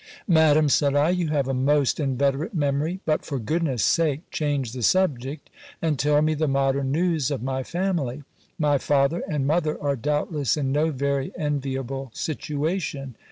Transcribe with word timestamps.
Madam, 0.27 0.67
said 0.67 0.93
1, 0.93 1.15
you 1.15 1.27
have 1.27 1.47
a 1.47 1.53
most 1.53 1.99
inveterate 1.99 2.55
memory; 2.55 2.99
but 3.05 3.23
for 3.23 3.37
goodness' 3.37 3.85
sake 3.85 4.27
change 4.31 4.71
the 4.71 4.81
subject, 4.81 5.51
and 5.79 5.99
tell 5.99 6.23
me 6.23 6.33
the 6.33 6.47
modern 6.47 6.91
news 6.91 7.29
of 7.29 7.43
my 7.43 7.61
family. 7.61 8.23
My 8.57 8.79
father 8.79 9.23
and 9.29 9.45
mother 9.45 9.79
are 9.79 9.95
doubtless 9.95 10.57
in 10.57 10.71
no 10.71 10.89
very 10.89 11.31
enviable 11.37 12.09
situation. 12.15 13.15